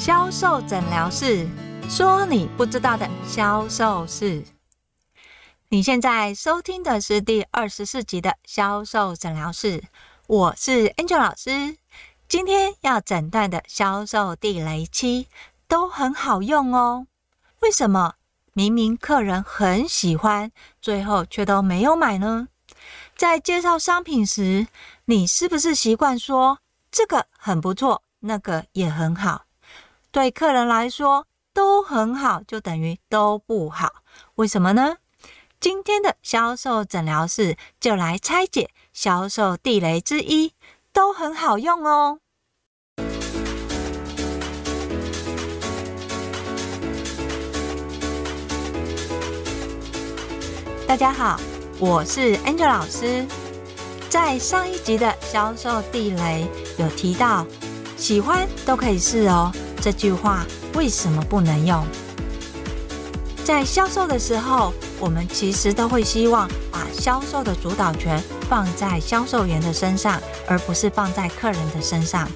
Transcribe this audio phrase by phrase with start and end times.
[0.00, 1.46] 销售诊疗室
[1.86, 4.42] 说：“你不知道的销售事。”
[5.68, 9.84] 你现在收听的是第二十四集的销售诊疗室，
[10.26, 11.76] 我是 Angel 老师。
[12.26, 15.28] 今天要诊断的销售地雷七
[15.68, 17.06] 都很好用哦。
[17.58, 18.14] 为什么
[18.54, 22.48] 明明客人很喜欢，最后却都没有买呢？
[23.18, 24.66] 在介绍商品时，
[25.04, 26.60] 你是不是习惯说
[26.90, 29.44] 这个很不错，那个也很好？
[30.12, 34.02] 对客人来说都很好，就等于都不好，
[34.34, 34.96] 为什么呢？
[35.60, 40.52] 今天的销售诊疗室就来拆解销售地雷之一。
[40.92, 42.18] 都很好用哦。
[50.88, 51.40] 大家好，
[51.78, 53.24] 我是 Angel 老师。
[54.08, 56.48] 在上一集的销售地雷
[56.78, 57.46] 有提到，
[57.96, 59.52] 喜欢都可以试哦。
[59.80, 60.44] 这句话
[60.74, 61.84] 为什么不能用？
[63.42, 72.28] 在销售的时候，我们其实都会希望把销售的主导权放在销售员的身上，而不是放在客人的身上。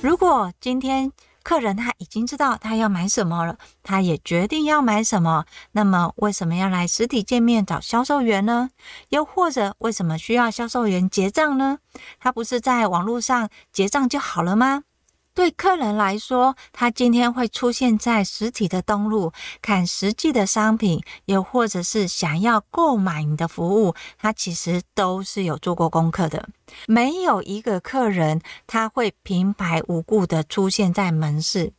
[0.00, 8.70] 如果今天客人他已经知道他要买什么了，他也决定要买什么，那么为什么要来实体见面找销售员呢？
[9.10, 11.78] 又或者为什么需要销售员结账呢？
[12.18, 14.84] 他不是在网络上结账就好了吗？
[15.32, 26.48] 对客人来说，他今天会出现在实体的通路，看实际的商品，又或者是想要购买你的服务，他其实都是有做过功课的。
[26.86, 31.72] 没有一个客人他会平白无故的出现在门市，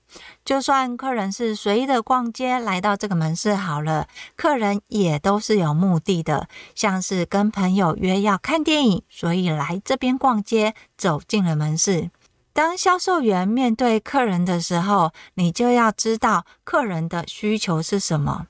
[0.44, 12.10] 就算客人是随意的逛街来到这个门市好了，客人也都是有目的的，像是跟朋友约要看电影，所以来这边逛街，走进了门市。
[12.54, 18.48] 当销售员面对客人的时候，你就要知道客人的需求是什么。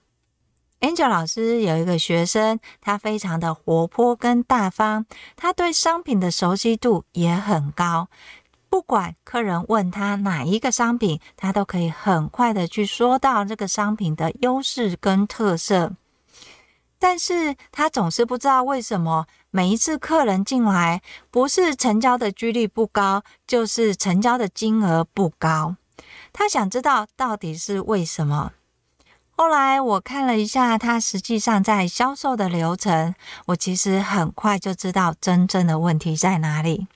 [0.80, 8.07] Angel 老师有一个学生，他非常的活泼跟大方，他对商品的熟悉度也很高。
[8.67, 15.94] 不管客人问他哪一个商品，他都可以很快的去说到这个商品的优势跟特色。
[17.01, 19.25] 但是他总是不知道为什么。
[19.50, 21.01] 每一次客人进来，
[21.31, 25.78] 不是成交的几率不高，就是成交的金额不高。
[26.31, 28.51] 他想知道到底是为什么。
[29.31, 33.16] 后来我看了一下他实际上在销售的流程，
[33.47, 36.88] 我其实很快就知道真正的问题在哪里。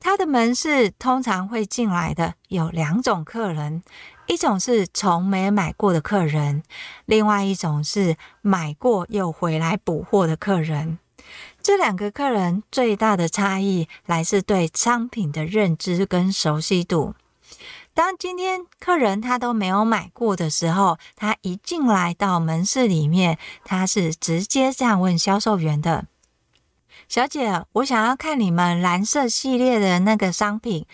[0.00, 3.82] 他的门市通常会进来的有两种客人，
[4.26, 6.62] 一种是从没买过的客人，
[7.04, 10.98] 另外一种是买过又回来补货的客人。
[11.62, 17.14] 这两个客人最大的差异来自对商品的认知跟熟悉度。
[17.94, 26.06] 当今天客人他都没有买过的时候，他一进来到门市里面，他是直接这样问销售员的
[27.08, 30.84] ：“小姐，我想要看你们蓝色系列的那个商品，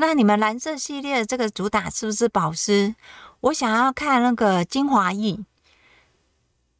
[0.00, 2.94] 那你们蓝色系列这个主打是不是保湿？
[3.40, 5.40] 我想要看那个精华液。”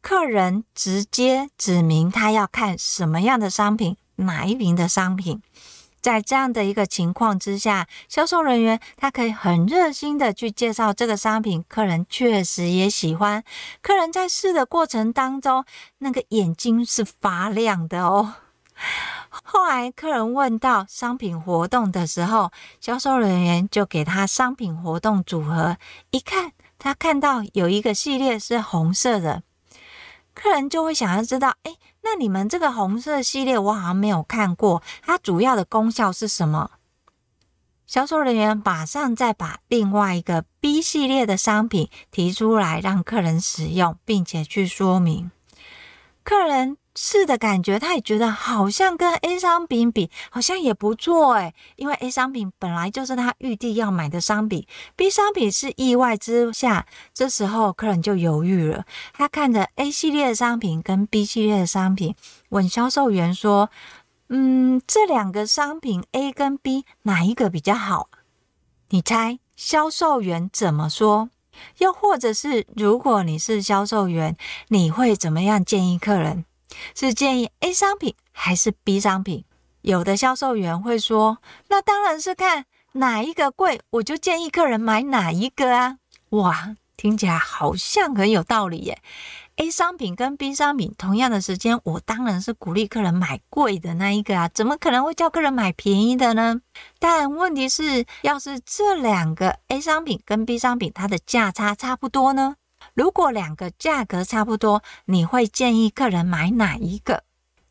[0.00, 5.42] 客人直接指明他要看什么样的商品，哪一瓶的商品。
[6.00, 13.42] 在这样的一个情况之下，销售人员他可以很热心的去介绍这个商品，客人确实也喜欢。
[13.82, 15.64] 客人在试的过程当中，
[15.98, 18.34] 那个眼睛是发亮的哦。
[19.44, 22.50] 后来客人问到商品活动的时候，
[22.80, 25.76] 销售人员就给他商品活动组合，
[26.10, 29.42] 一看他看到有一个系列是红色的。
[30.34, 36.70] 客人就会想要知道，哎，那你们这个红色系列我好像没有看过，它主要的功效是什么？
[37.86, 45.30] 销售人员马上再把另外一个 B 系列的商品提出来，让客人使用，并且去说明。
[46.22, 46.76] 客人。
[47.00, 54.66] 是的感觉，他也觉得好像跟 A 商品比，好像也不错诶，因为 A 商品本来就是他预定要买的商品
[54.96, 56.84] ，B 商品是意外之下，
[57.14, 58.84] 这时候客人就犹豫了。
[59.12, 62.16] 他看着 A 系列的商品跟 B 系列的商品，
[62.48, 63.70] 问销售员说
[64.28, 68.08] ：“嗯，这两个商品 A 跟 B 哪一个比较好？
[68.88, 71.30] 你猜销售员怎么说？
[71.78, 74.36] 又或者是如果你是销售员，
[74.66, 76.44] 你会怎么样建议客人？”
[76.94, 79.44] 是建议 A 商品还是 B 商品？
[79.82, 81.38] 有的销售员会说
[81.68, 85.98] ：“那当然是看哪一个贵，我就建议客人买哪一个啊！”
[86.30, 89.00] 哇，听起来好像很有道理耶。
[89.56, 96.60] A 商品跟 B 商品同样的时间，我当然是鼓励客人买贵的那一个啊，怎么可能会叫客人买便宜的呢？
[96.98, 102.56] 但问题是，要是这两个 A 商品跟 B 商品它的价差差不多呢？
[102.98, 107.22] 如果两个价格差不多，你会建议客人买哪一个？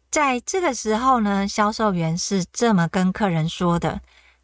[0.10, 4.00] 在这个时候呢，销售员是这么跟客人说的，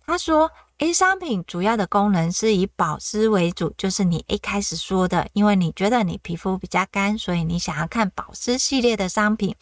[0.06, 0.52] 他说。
[0.80, 9.56] A 商品主要的功能是以保湿为主，就是你一开始说的，因为你觉得你皮肤比较干，所以你想要看保湿系列的商品。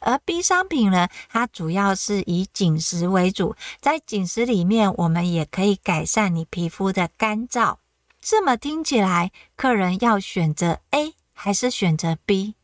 [0.00, 7.76] 而 B 商品呢，它主要是以紧实为主，在紧实里面，我们也可以改善你皮肤的干燥。
[8.26, 12.54] 这么听起来，客人要选择 A 还是选择 B？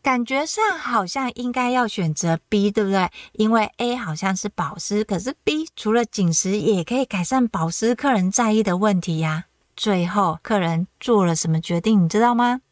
[0.00, 3.10] 感觉上好像应该要选择 B，对不对？
[3.32, 9.44] 因为 A 好像是保湿，可是 B 除了紧实，也可以改善保湿客人在意的问题呀。
[9.76, 12.62] 最后，客人做了什么决定，你知道吗？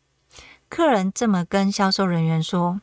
[0.71, 2.81] 客人这么跟销售人员说：“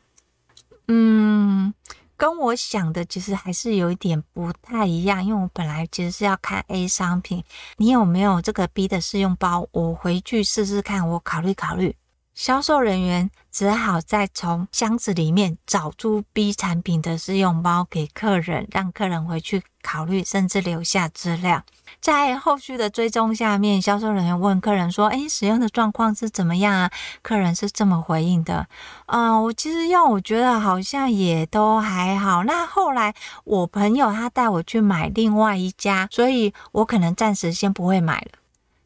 [0.86, 1.74] 嗯，
[2.18, 7.44] 跟我想的其实还是有一点不太一样，因为我本来其实是要看 A 商品，
[7.76, 9.68] 你有没有这个 B 的试用包？
[9.70, 11.94] 我回去试试看，我考虑考虑。”
[12.38, 21.64] 销售人员只好再从箱子里面找出 B 产品的试用包给客人，让客人回去考虑，甚至留下资料。
[22.00, 26.88] 在后续的追踪下面，销售人员问客人说：“诶，使用的状况是怎么样啊？”
[27.22, 28.68] 客人是这么回应的
[29.06, 32.44] ：“嗯、我其实用，我觉得好像也都还好。
[32.44, 33.12] 那后来
[33.42, 38.38] 我朋友他带我去买另外一家，所以我可能暂时先不会买了。”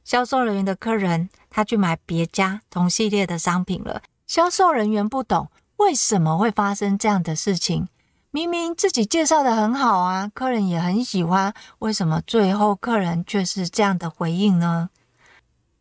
[0.05, 4.03] 销售人员的客人，他去买别家同系列的商品了。
[4.27, 7.89] 销售人员不懂为什么会发生这样的事情，
[8.31, 14.91] 明明自己介绍的很好啊，客人也很喜欢，为什么最后客人却是这样的回应呢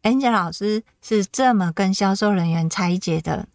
[0.04, 3.48] ？Angel 老师是这么跟销售人员拆解的。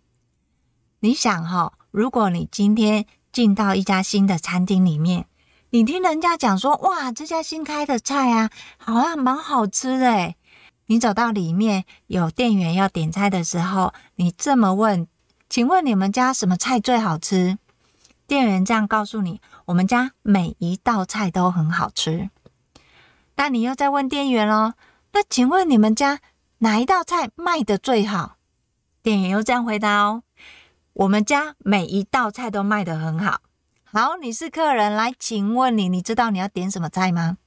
[1.01, 5.27] 你想哈，如果你今天进到一家新的餐厅里面，
[5.71, 10.37] 你听人家讲说，哇，这家新开的菜啊，好像蛮好吃的诶。
[10.89, 15.09] 你走到里面有店员要点菜的时候，你这么问
[15.51, 17.59] ：“请问你们家什么菜最好吃？”
[18.29, 22.31] 店员这样告诉你：“我们家每一道菜都很好吃。”
[23.35, 24.75] 那你又在问店员喽
[25.13, 26.21] ：“那请问你们家
[26.59, 28.37] 哪一道菜卖得最好？”
[29.03, 30.23] 店员又这样回答哦
[30.95, 33.41] ：“我们家每一道菜都卖得很好。”
[33.83, 37.39] 好，你是客人来，请问你，你知道你要点什么菜吗？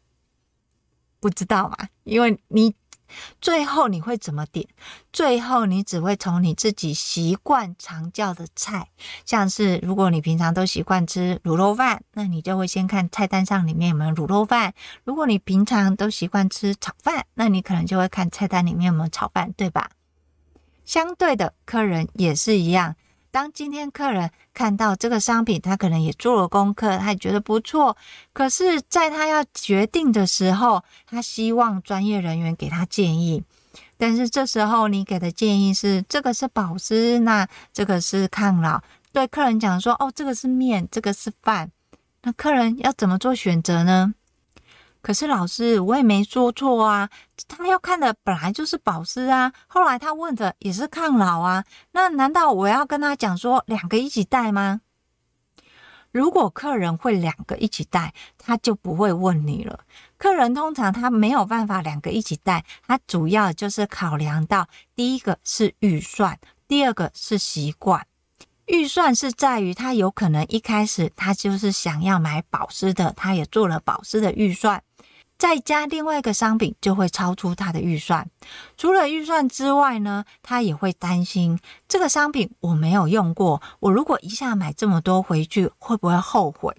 [1.21, 1.87] 不知道嘛？
[2.03, 2.75] 因为你。
[3.41, 4.67] 最后你会怎么点？
[5.11, 8.89] 最后你只会从你自己习惯常叫的菜，
[9.25, 14.71] 像是如果你平常都习惯吃卤肉饭，那你就会先看菜单上里面有没有卤肉饭；
[15.03, 19.89] 如果你平常都习惯吃炒饭，那你可能就会看菜单里面有没有炒饭，对吧？
[20.85, 22.95] 相对的，客人也是一样。
[23.31, 27.95] 当今天客人看到这个商品，他可能也做了功课，他也觉得不错。
[28.33, 33.43] 可是，在他要决定的时候，他希望专业人员给他建议。
[33.97, 38.81] 但是这时候你给的建议是：这个是保湿，那这个是抗老。
[39.11, 41.69] 对客人讲说：哦，这个是面，这个是饭。
[42.23, 44.13] 那客人要怎么做选择呢？
[45.09, 47.09] 可是老师，我也没说错啊，
[47.47, 54.81] 他要看的本来就是保湿啊，后来他问的也是抗老啊，那难道我要跟他讲说两个一起带吗？
[56.11, 59.79] 如果客人会两个一起带，他就不会问你了。
[60.19, 66.37] 客人通常他没有办法两个一起带，他主要就是考量到第一个是预算，
[66.67, 68.05] 第二个是习惯。
[68.67, 74.83] 预算是在于他有可能一开始他就是想要买保湿的，他也做了保湿的预算。
[75.39, 78.29] 再加另外一个商品，就会超出他的预算。
[78.75, 86.75] 除了预算之外呢，他也会担心这个商品我没有用过，我如果一下买这么多回去，会不会后悔？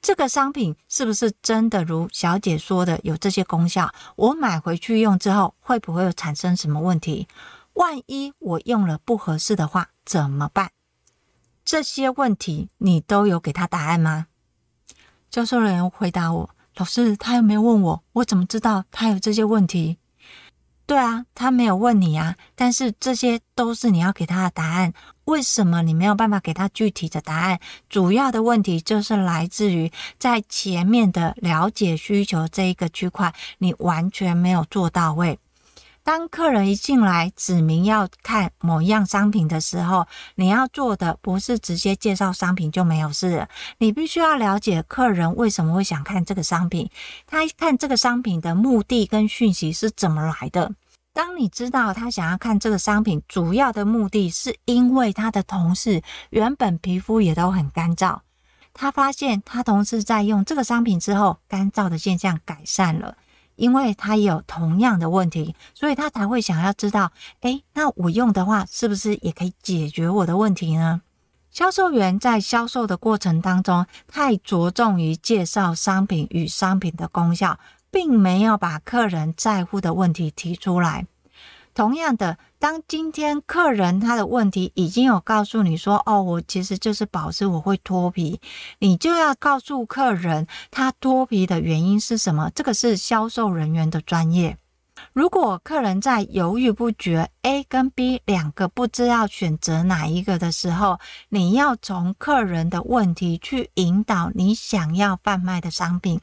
[0.00, 3.92] 这个商品是不是真的如小姐说的有这些功效？
[4.16, 7.28] 我买回去用之后，会不会产生什么问题？
[7.74, 10.70] 万一我用了不合适的话，怎么办？
[11.62, 14.28] 这些问题你都有给他答案吗？
[15.30, 16.50] 销售人员回答我。
[16.78, 19.98] 老师，他又没有问我，我怎么知道他有这些问题？
[20.86, 24.92] 对啊，他没有问你啊，但是这些都是你要给他的答案。
[25.24, 27.58] 为什么你没有办法给他具体的答案？
[27.88, 35.36] 主要的问题就是来自于在前面的了解需求这一个区块，你完全没有做到位。
[36.08, 46.88] 当客人一进来指明要看某一样商品的时候，你要做的不是直接介绍商品就没有事了，你必须要了解客人为什么会想看这个商品，
[47.26, 50.72] 他看这个商品的目的跟讯息是怎么来的。
[51.12, 56.00] 当你知道他想要看这个商品主要的目的是因为他的同事
[56.30, 58.20] 原本皮肤也都很干燥，
[58.72, 63.14] 他发现他同事在用这个商品之后，干燥的现象改善了，
[63.58, 67.12] 因为他也有同样的问题，所以他才会想要知道，
[67.42, 71.02] 诶，那我用的话是不是也可以解决我的问题呢？
[71.50, 77.58] 销售员在销售的过程当中，太着重于介绍商品与商品的功效。
[77.90, 81.06] 并没有把客人在乎的问题提出来。
[81.78, 88.40] 同样的，当今天客人他的问题已经有告诉你说：“哦，我其实就是保湿，我会脱皮。”
[88.80, 92.50] 你就要告诉客人他脱皮的原因是什么。
[92.52, 94.58] 这个是销售人员的专业。
[95.12, 106.20] 如果客人在犹豫不决，A 跟 B 两个不知道选择哪一个的时候，你要从客人的问题去引导你想要贩卖的商品。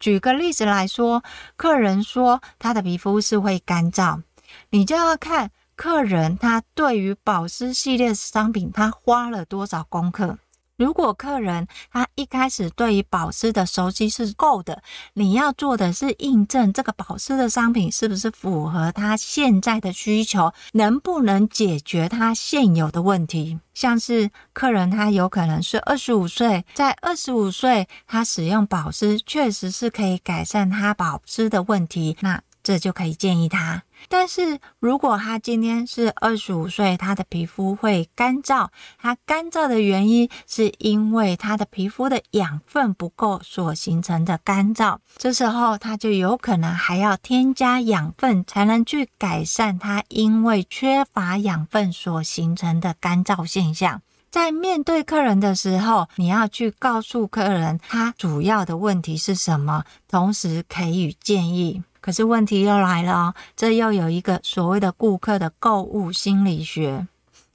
[0.00, 1.22] 举个例子来说，
[1.56, 4.22] 客人说他的皮肤是会干燥，
[4.70, 10.38] 你就要看客人他对于保湿系列商品他花了多少功课。
[10.78, 14.82] 如果客人他一开始对于保湿的熟悉是够的，
[15.14, 23.58] 你要做的是印证这个保湿的商品是不是符合他现在的需求，能不能解决他现有的问题。
[23.72, 33.84] 像是客人他有可能是二十五岁，在二十五岁他使用保湿确实是可以改善他保湿的问题，那这就可以建议他。
[34.08, 54.02] 但是如果他今天是二十五岁，他的皮肤会干燥，他干燥的原因是因为他的皮肤的养分不够所形成的干燥，这时候他就有可能还要添加养分才能去改善他因为缺乏养分所形成的干燥现象。
[54.28, 61.82] 在面对客人的时候，你要去告诉客人他主要的问题是什么，同时给予建议。
[62.06, 67.08] 可是问题又来了哦，这又有一个所谓的顾客的购物心理学，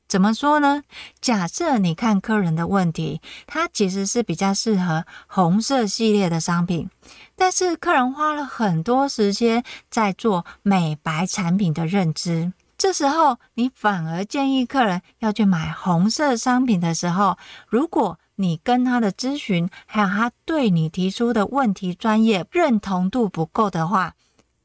[0.10, 0.84] 怎么说呢？
[1.22, 6.90] 假设你看客人的问题，他其实是比较适合红色系列的商品，
[7.38, 17.38] 但是客人花了很多时间在做美白产品的认知，这时候你反而建议客人要去买红色商品的时候，
[17.70, 24.16] 如果你跟他的咨询还有他对你提出的问题专业认同度不够的话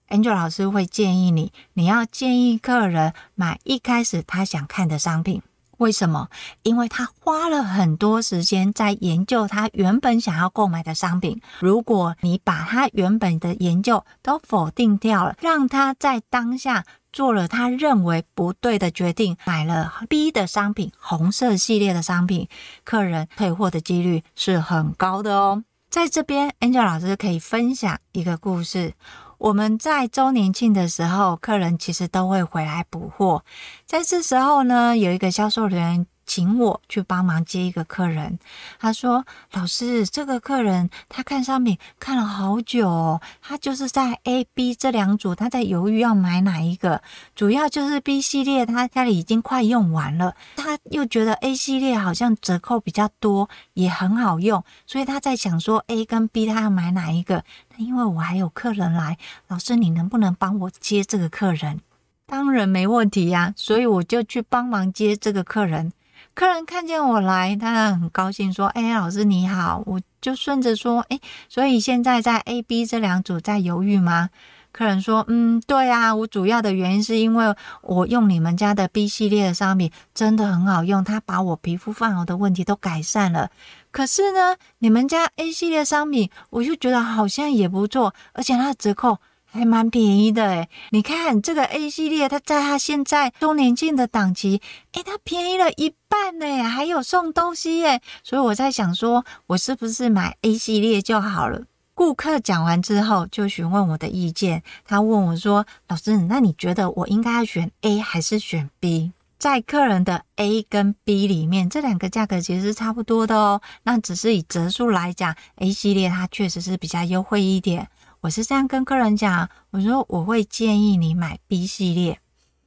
[0.08, 5.42] ，Angel 老师会建议你，你要建议客人买一开始他想看的商品。
[5.78, 6.28] 为什么？
[6.62, 11.38] 因为他花了很多时间在研究他原本想要购买的商品。
[11.60, 22.48] 如果你把他原本的研究都否定掉了，让他在当下做了他认为不对的决定，买了 B 的商品，红色系列的商品，
[22.82, 25.62] 客人退货的几率是很高的哦。
[25.90, 28.94] 在这边，Angel 老师可以分享一个故事。
[29.38, 33.44] 我们在周年庆的时候，客人其实都会回来补货。
[33.84, 36.06] 在这时候呢，有一个销售人员。
[36.26, 38.38] 请我去帮忙接一个客人，
[38.80, 47.00] 他说：“老师，这个客人他看商品看了好久哦，他就是在 A、B 这两组，他在犹豫要买哪一个。
[47.34, 57.44] 主要就是 B 系列，他家里已经快用完了，他又觉得 A 系列好像折扣比较多，也很好用，所以他在想说 A 跟 B 他要买哪一个。
[57.76, 59.16] 那因为我还有客人来，
[59.46, 61.80] 老师你能不能帮我接这个客人？
[62.26, 65.92] 当然没问题呀，所以我就去帮忙接这个客人。”
[66.36, 74.28] 客人看见我来，他很高兴，说：“哎，老师你好。”我就顺着说：“哎，所以现在在 A、B 这两组在犹豫吗？”
[74.70, 83.50] 客人说：“嗯，对啊，我主要的原因是因为我用你们家的 B 系列的商品真的很好用，它把我皮肤泛红的问题都改善了。
[83.90, 89.16] 可是呢，你们家 A 系列商品，我就觉得好像也不错，而且它的折扣。”
[89.56, 94.60] 还蛮便宜的诶，你看这个 A 系列，它在它现在周年庆的档期，
[94.92, 98.00] 诶，它便宜了一半呢，还有送东西耶。
[98.22, 101.62] 所以我在想说，我是不是买 A 系列就好了？
[101.94, 104.62] 顾客讲完之后，就询问我的意见。
[104.84, 113.60] 他问我说：“老师，那你觉得我应该要选 A 还是选 B？” 在客人的 A 跟 B 里面，这两个价格其实是差不多的哦。
[113.82, 117.88] 那只是以折数来讲，A 系列它确实是比较优惠一点。
[118.20, 122.20] 我是这样跟客人讲，我说我会建议你买 B 系列。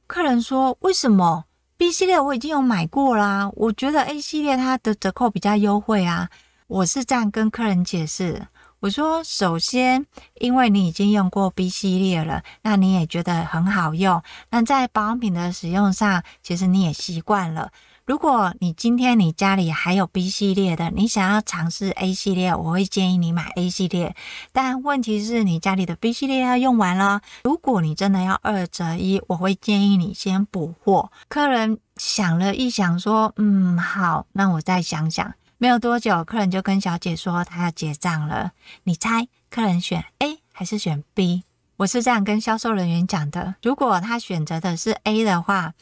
[0.06, 1.44] 客人说，为什么
[1.76, 3.50] B 系列我已经有买过啦？
[3.54, 6.30] 我觉得 A 系列它的折扣比较优惠啊。
[6.66, 8.46] 我是这样跟客人解释，
[8.78, 17.70] 我说首先，因为你已经用过 B 系列了，那你也觉得很好用，那在保养品的使用上，其实你也习惯了。
[18.10, 24.16] 如果你今天你家里还有 B 系列的，你想要尝试 A 系列，我会建议你买 A 系列。
[24.50, 31.12] 但问题是你家里的 B 系列要用完了，如果你真的要二折一，我会建议你先补货。
[31.28, 38.50] 客人想了一想，说：“嗯，好，那我再想想。”没有多久，客人就跟小姐说他要结账了。
[38.82, 41.44] 你猜客人选 A 还是选 B？
[41.76, 45.72] 我是这样跟销售人员讲的：如果他选择的是 A 的话，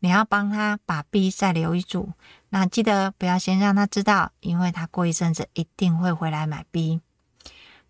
[0.00, 2.12] 你要帮他把 B 再留一组，
[2.48, 7.00] 那记得不要先让他知道，因为他过一阵子一定会回来买 B。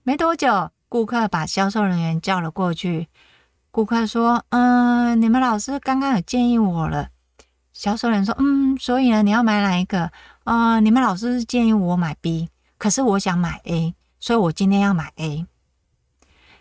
[0.02, 3.09] 没多久，顾客把销售人员叫了过去。
[3.71, 7.11] 顾客说：“嗯、你们老师刚刚有建议我了。”
[7.73, 10.11] 销售人说：“嗯，所以呢，你要买哪一个？
[10.45, 12.49] 呃，你们老师是建议我买 B，
[12.79, 15.47] 可是我想买 A，所以我今天要买 A。”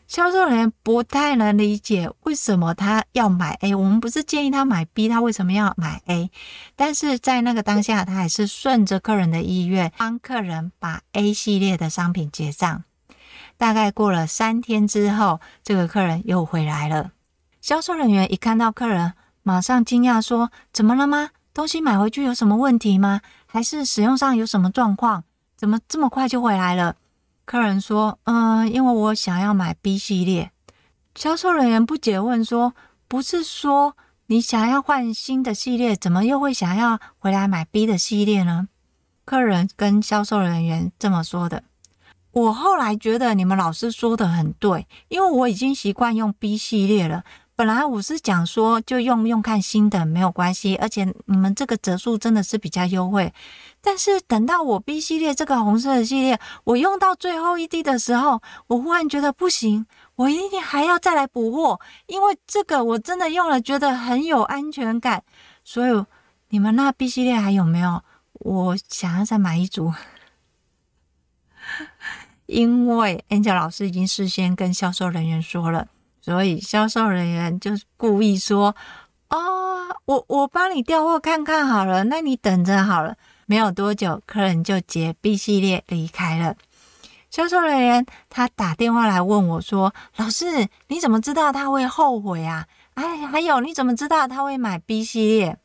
[0.09, 6.31] 销售人员不太能理解为什么他要买 A，我们不是建议他买 B，他为什么要买 A？
[6.75, 12.83] 但是在那个当下，他还是顺着客人的意愿，帮客人把 A 系列的商品结账。
[13.55, 17.11] 大概过了三天之后，这个客人又回来了。
[17.61, 19.13] 销售人员一看到客人，
[19.43, 21.29] 马上惊讶说：“怎么了吗？
[21.53, 23.21] 东西买回去有什么问题吗？
[23.45, 25.23] 还是使用上有什么状况？
[25.55, 26.95] 怎么这么快就回来了？”
[27.49, 30.51] 客人说：“嗯，因为我想要买 B 系列。”
[31.17, 32.75] 销售人员不解问说
[33.09, 38.67] ：“不是说你想要换新的系列，怎么又会想要回来买 B 的系列呢？”
[39.25, 41.63] 客人跟销售人员这么说的。
[42.29, 47.23] 我后来觉得你们老师说的很对，因为我已经习惯用 B 系列了。
[47.55, 53.33] 本来我是讲说就用用看新的没有关系，而且你们这个折数真的是比较优惠。
[53.81, 65.23] 但是等到我 B 系列这个红色的系列，我用到最后一滴的时候，我忽然觉得不行，我一定还要再来补货，因为这个我真的用了觉得很有安全感。
[65.63, 66.05] 所以
[66.49, 68.01] 你们那 B 系列还有没有？
[68.33, 69.93] 我想要再买一组，
[72.47, 75.87] 因为 Angel 老师已经事先跟销售人员说了。
[76.21, 78.75] 所以销售人员就故意说
[79.29, 83.15] ：“哦，我我帮你调货看看好了，那你等着好了。”
[83.49, 86.55] 没有多久，客人就结 B 系列离开了。
[87.31, 92.67] 销售人员他打电话来问我说：“老师，你怎么知道他会后悔啊？
[92.93, 95.57] 哎，还有你怎么知道他会买 B 系列？”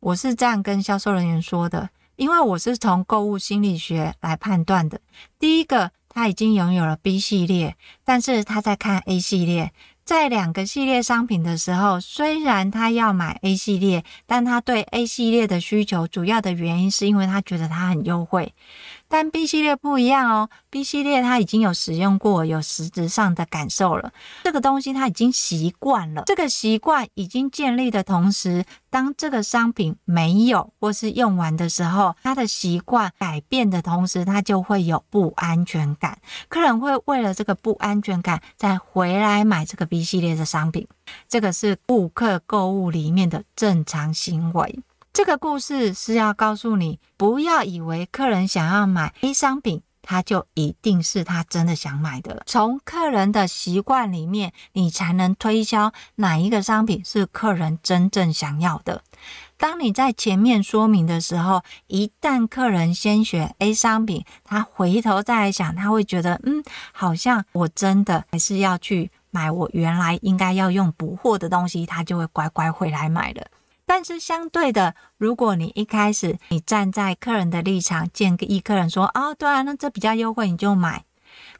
[0.00, 5.00] 我是这样跟销售人员说的，因为我是从购物心理学来判断的。
[5.38, 5.92] 第一个。
[6.16, 9.72] 他已经拥有了 B 系列，但是他在看 A 系列。
[10.04, 18.52] 在两个系列商品的时候，虽然他要买 A 系列，但他对 A 系列的需求主要的原因是因为他觉得它很优惠。
[19.14, 24.12] 但 B 系列不一样哦，B 系列它已经有使用过，有实质上的感受了。
[24.42, 36.18] 这个东西他已经习惯了，这个习惯已经建立的同时，当这个商品没有或是用完的时候，他的习惯改变的同时，他就会有不安全感。
[36.48, 40.88] 客人会为了这个不安全感再回来买这个 B 系列的商品，
[41.28, 44.80] 这个是顾客购物里面的正常行为。
[45.14, 52.42] 这个故事是要告诉你，不要以为客人想要买 A 商品，他就一定是他真的想买的。
[52.46, 59.04] 从客人的习惯里面，你才能推销哪一个商品是客人真正想要的。
[59.56, 73.46] 当你在前面说明的时候，一旦客人先选 A 商品，他回头再来想，他会觉得，嗯，好像我真的还是要去买我原来应该要用补货的东西，他就会乖乖回来买了。
[73.86, 81.04] 但是相对的，如果你一开始你站在客人的立场，建议客人说：“哦，对啊，那这比较优惠，你就买。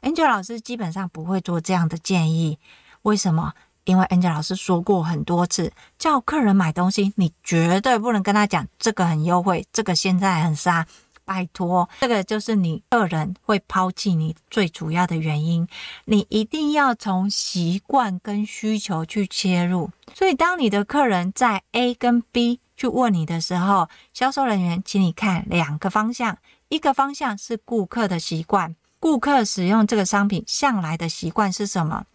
[0.01, 2.59] ”Angel 老师基本上不会做这样的建议。
[3.03, 3.53] 为什么？
[3.83, 10.87] 因为 Angel 老师说过很多次，叫客人买东西，你绝对不能跟他讲这个很优惠，这个现在很杀。
[11.25, 15.67] 拜托，这个就是你客人会抛弃你最主要的原因。
[16.05, 19.89] 你一定要从习惯跟需求去切入。
[20.13, 26.37] 所以，当你的客人在 A 跟 B 去问你的时候，销售人员请你看两个方向，
[26.69, 32.05] 一个方向是顾客的习惯，顾客使用这个商品向来的习惯是什么？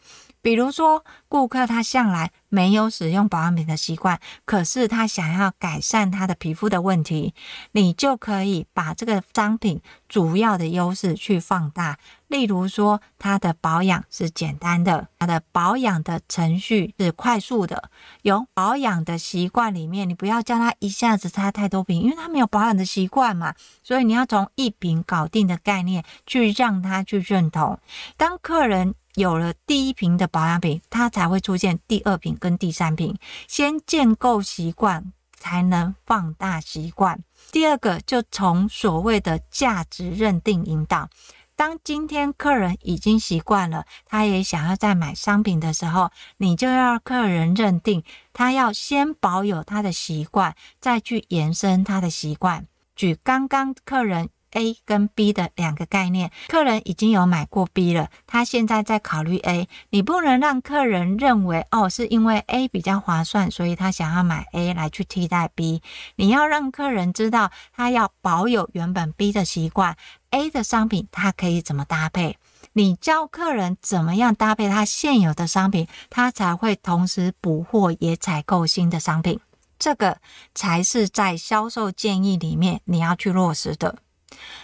[0.42, 7.34] 比如说，顾客他向来没有使用保养品的习惯，可是他想要改善他的皮肤的问题，
[7.72, 11.98] 你就可以把这个商品主要的优势去放大。
[12.28, 17.90] 例如说，它的保养是简单的，它的保养的程序是快速的，
[18.22, 27.80] 有保养的习惯里面，你不要叫他一下子擦太多瓶，因为他没有保养的习惯嘛，所以你要从一瓶搞定的概念去让他去认同。
[28.16, 33.16] 当客人有了第一瓶的保养品，它才会出现第二瓶跟第三瓶。
[33.48, 37.22] 先建构习惯，才能放大习惯。
[37.50, 41.08] 第二个，就从所谓的价值认定引导。
[41.56, 52.66] 当今天客人已经习惯了，他也想要再买商品的时候，你就要客人认定，他要先保有他的习惯，再去延伸他的习惯。
[52.94, 54.30] 举刚刚客人。
[54.52, 59.68] A 跟 B 的两个概念，客人已经有买过 B 了，他现在在考虑 A。
[59.90, 65.82] 你不能让客人认为哦，是因为 A 比较划算，所以他想要买 A 来去替代 B。
[66.16, 69.96] 你要让客人知道，他要保有原本 B 的习惯
[70.30, 72.36] ，A 的商品他可以怎么搭配。
[72.72, 79.40] 你教客人怎么样搭配他现有的商品，他才会同时补货也采购新的商品。
[79.78, 80.18] 这个
[80.54, 83.96] 才是在销售建议里面你要去落实的。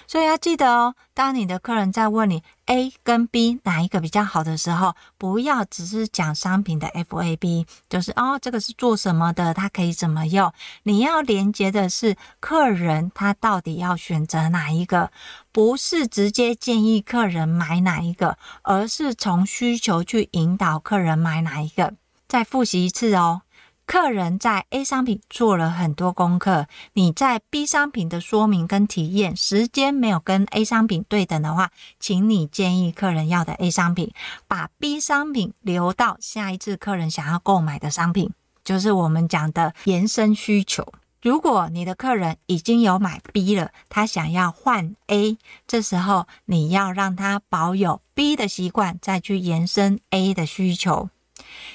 [0.07, 10.53] 所以要记得哦，当你的客人在问你 A 跟 B 哪一个比较好的时候，不要只是讲商品的 FAB，就是哦，这个是做什么的，它可以怎么用。
[10.85, 15.11] 你要连接的是客人他到底要选择哪一个，
[15.51, 21.95] 不是直接建议客人买哪一个，而是从需求去引导客人买哪一个。
[22.29, 23.43] 再复习一次哦。
[23.87, 31.71] 客人在 A 商品做了很多功课，你在 B 商品的说明跟体验时间没有跟 A 商品对等的话，
[32.01, 34.13] 请你建议客人要的 A 商品，
[34.49, 38.33] 把 B 商品留到下一次客人想要购买的商品，
[38.65, 40.85] 就是我们讲的延伸需求。
[41.23, 51.09] 如果你的客人已经有买 B 了，他想要换 A，这时候你要让他保有 B 的习惯，再去延伸 A 的需求。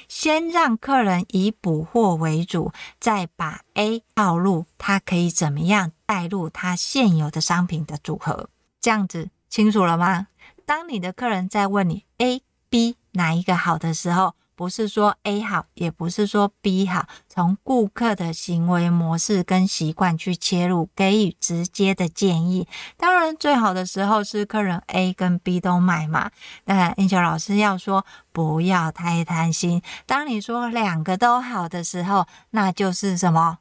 [0.08, 8.48] 先让客人以补货为主，再把 A 套路，他可以怎么样带入他现有的商品的组合？
[8.80, 10.28] 这样子清楚了吗？
[10.64, 22.68] 当你的客人在问你 A、B 哪一个好的时候，不是说 A 好，也不是说 B 好，从顾客的行为模式跟习惯去切入，给予直接的建议。
[22.96, 26.30] 当然，最好的时候是客人 A 跟 B 都买嘛。
[26.64, 29.82] 但 Angel 老师要说，不要太贪心。
[30.06, 33.58] 当你说两个都好的时候，那就是什么？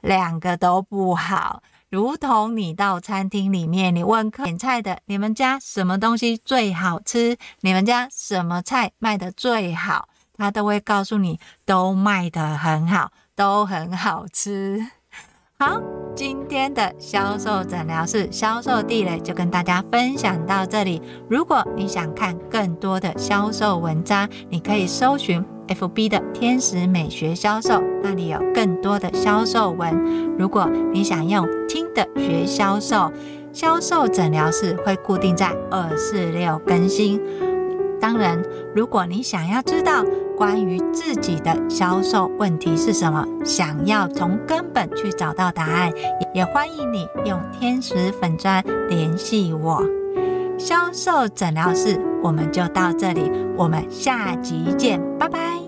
[0.00, 1.62] 两个都不好。
[1.90, 7.36] 如同你到餐厅里面，你问客点菜的，你们家什么东西最好吃？
[7.60, 10.08] 你们家什么菜卖的最好？
[10.40, 14.82] 他都会告诉你，都卖得很好，都很好吃。
[15.58, 15.78] 好，
[16.16, 21.02] 今天的销售诊疗室销售地雷就跟大家分享到这里。
[21.28, 29.94] 如果你想看更多的销售文章，你可以搜寻 FB 的天使美学销售，那里有更多的销售文。
[30.38, 33.12] 如果你想用听的学销售，
[33.52, 37.20] 销售诊疗室会固定在二四六更新。
[38.00, 38.42] 当然，
[38.74, 40.04] 如果你想要知道
[40.36, 45.92] 关于自己的销售问题是什么，想要从根本去找到答案，
[46.34, 49.82] 也欢迎你用天使粉砖联系我。
[50.58, 55.59] 销售诊疗室，我们就到这里，我们下集见，拜拜。